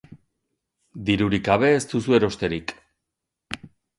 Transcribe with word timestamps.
Dirurik 1.09 1.43
gabe 1.49 1.69
ez 1.75 1.83
duzu 1.93 2.17
erosterik. 2.19 2.73